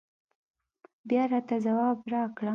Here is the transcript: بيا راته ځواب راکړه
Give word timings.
بيا 1.07 1.23
راته 1.31 1.55
ځواب 1.65 1.97
راکړه 2.13 2.49